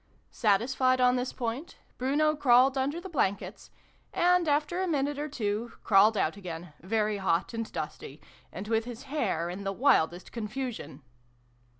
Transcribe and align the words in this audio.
Satisfied 0.31 0.99
on 0.99 1.15
this 1.15 1.31
point, 1.31 1.77
Bruno 1.99 2.35
crawled 2.35 2.75
.under 2.75 2.99
the 2.99 3.07
blankets, 3.07 3.69
and, 4.11 4.47
after 4.47 4.81
a 4.81 4.87
minute 4.87 5.19
or 5.19 5.29
two, 5.29 5.73
crawled 5.83 6.17
out 6.17 6.35
again, 6.35 6.73
very 6.81 7.17
hot 7.17 7.53
and 7.53 7.71
dusty, 7.71 8.19
and 8.51 8.67
with 8.67 8.85
his 8.85 9.03
hair 9.13 9.47
in 9.47 9.63
the 9.63 9.71
wildest 9.71 10.31
confusion. 10.31 11.03